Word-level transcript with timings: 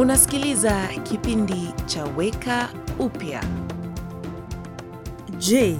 Unasikiliza 0.00 0.88
kipindi 1.02 1.72
cha 1.86 2.04
Weka 2.04 2.68
Upya. 2.98 3.44
Je, 5.38 5.78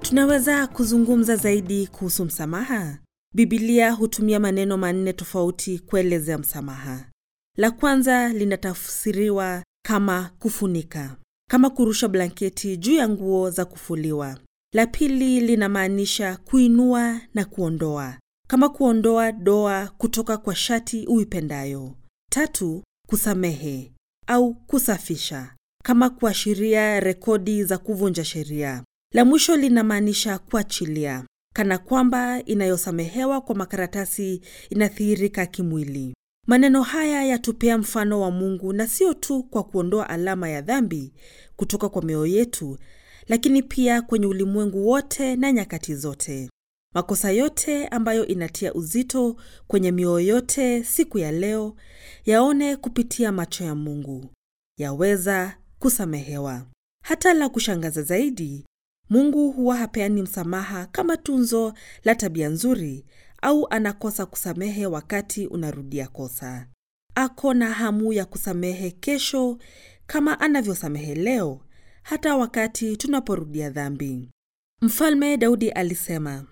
tunaweza 0.00 0.66
kuzungumza 0.66 1.36
zaidi 1.36 1.86
kuhusu 1.86 2.24
msamaha? 2.24 2.98
Biblia 3.34 3.92
hutumia 3.92 4.40
maneno 4.40 4.76
manne 4.76 5.12
tofauti 5.12 5.78
kuelezea 5.78 6.38
msamaha. 6.38 7.04
La 7.56 7.70
kwanza 7.70 8.28
linatafsiriwa 8.28 9.62
kama 9.86 10.30
kufunika, 10.38 11.16
kama 11.50 11.70
kurusha 11.70 12.08
blanketi 12.08 12.76
juu 12.76 12.94
ya 12.94 13.08
nguo 13.08 13.50
za 13.50 13.64
kufuliwa. 13.64 14.38
La 14.74 14.86
pili 14.86 15.40
linamaanisha 15.40 16.36
kuinua 16.36 17.20
na 17.34 17.44
kuondoa, 17.44 18.18
kama 18.48 18.68
kuondoa 18.68 19.32
doa 19.32 19.88
kutoka 19.98 20.36
kwa 20.36 20.54
shati 20.54 21.06
uipendayo. 21.06 21.94
Tatu, 22.30 22.82
kusamehe 23.20 23.92
au 24.26 24.54
kusafisha, 24.54 25.54
kama 25.84 26.10
kuashiria 26.10 27.00
rekodi 27.00 27.64
za 27.64 27.78
kuvunja 27.78 28.24
sheria. 28.24 28.84
La 29.14 29.24
mwisho 29.24 29.56
linamaanisha 29.56 30.38
kuachilia, 30.38 31.24
kana 31.54 31.78
kwamba 31.78 32.44
inayosamehewa 32.44 33.40
kwa 33.40 33.54
makaratasi 33.54 34.40
inathihirika 34.70 35.46
kimwili. 35.46 36.14
Maneno 36.46 36.82
haya 36.82 37.24
yatupea 37.24 37.78
mfano 37.78 38.20
wa 38.20 38.30
Mungu 38.30 38.72
na 38.72 38.86
sio 38.86 39.14
tu 39.14 39.42
kwa 39.42 39.64
kuondoa 39.64 40.08
alama 40.08 40.48
ya 40.48 40.60
dhambi 40.62 41.12
kutoka 41.56 41.88
kwa 41.88 42.02
mioyo 42.02 42.26
yetu, 42.26 42.78
lakini 43.28 43.62
pia 43.62 44.02
kwenye 44.02 44.26
ulimwengu 44.26 44.86
wote 44.88 45.36
na 45.36 45.52
nyakati 45.52 45.94
zote. 45.94 46.50
Makosa 46.94 47.30
yote 47.30 47.86
ambayo 47.88 48.26
inatia 48.26 48.74
uzito 48.74 49.36
kwenye 49.66 49.92
mioyo 49.92 50.26
yote 50.26 50.84
siku 50.84 51.18
ya 51.18 51.32
leo 51.32 51.76
yaone 52.24 52.76
kupitia 52.76 53.32
macho 53.32 53.64
ya 53.64 53.74
Mungu, 53.74 54.30
yaweza 54.78 55.56
kusamehewa. 55.78 56.66
Hata 57.04 57.34
la 57.34 57.48
kushangaza 57.48 58.02
zaidi, 58.02 58.66
Mungu 59.10 59.52
huwa 59.52 59.76
hapeani 59.76 60.22
msamaha 60.22 60.86
kama 60.86 61.16
tunzo 61.16 61.74
la 62.04 62.14
tabia 62.14 62.48
nzuri 62.48 63.04
au 63.42 63.66
anakosa 63.70 64.26
kusamehe 64.26 64.86
wakati 64.86 65.46
unarudia 65.46 66.08
kosa. 66.08 66.66
Ako 67.14 67.54
na 67.54 67.70
hamu 67.72 68.12
ya 68.12 68.24
kusamehe 68.24 68.90
kesho 68.90 69.58
kama 70.06 70.40
anavyosamehe 70.40 71.14
leo, 71.14 71.60
hata 72.02 72.36
wakati 72.36 72.96
tunaporudia 72.96 73.70
dhambi. 73.70 74.30
Mfalme 74.82 75.36
Daudi 75.36 75.70
alisema, 75.70 76.44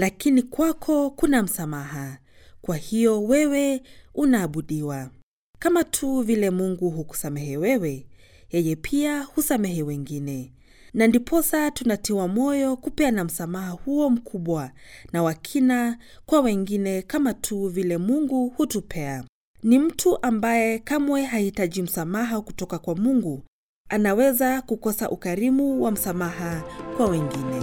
lakini 0.00 0.42
kwako 0.42 1.10
kuna 1.10 1.42
msamaha, 1.42 2.18
kwa 2.62 2.76
hiyo 2.76 3.22
wewe 3.24 3.82
unaabudiwa. 4.14 5.10
Kama 5.58 5.84
tu 5.84 6.20
vile 6.20 6.50
Mungu 6.50 6.90
hukusamehe 6.90 7.56
wewe, 7.56 8.06
yeye 8.50 8.76
pia 8.76 9.22
husamehe 9.22 9.82
wengine 9.82 10.52
na 10.94 11.06
ndiposa 11.06 11.70
tunatiwa 11.70 12.28
moyo 12.28 12.76
kupeana 12.76 13.24
msamaha 13.24 13.70
huo 13.70 14.10
mkubwa 14.10 14.70
na 15.12 15.22
wakina 15.22 15.98
kwa 16.26 16.40
wengine 16.40 17.02
kama 17.02 17.34
tu 17.34 17.68
vile 17.68 17.98
Mungu 17.98 18.48
hutupea. 18.48 19.24
Ni 19.62 19.78
mtu 19.78 20.22
ambaye 20.22 20.78
kamwe 20.78 21.22
hahitaji 21.24 21.82
msamaha 21.82 22.40
kutoka 22.40 22.78
kwa 22.78 22.94
Mungu 22.94 23.42
anaweza 23.88 24.62
kukosa 24.62 25.10
ukarimu 25.10 25.82
wa 25.82 25.90
msamaha 25.90 26.62
kwa 26.96 27.06
wengine. 27.06 27.62